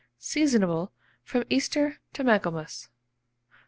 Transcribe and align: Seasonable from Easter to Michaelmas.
Seasonable 0.19 0.93
from 1.21 1.43
Easter 1.51 1.99
to 2.13 2.23
Michaelmas. 2.23 2.89